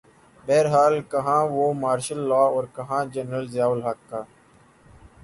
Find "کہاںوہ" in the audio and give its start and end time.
1.11-1.67